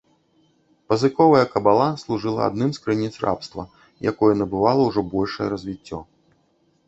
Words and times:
Пазыковая 0.91 1.41
кабала 1.55 1.89
служыла 2.03 2.41
адным 2.51 2.69
з 2.77 2.81
крыніц 2.87 3.11
рабства, 3.25 3.65
якое 4.13 4.33
набывала 4.41 4.81
ўжо 4.89 5.01
большае 5.13 5.47
развіццё. 5.53 5.99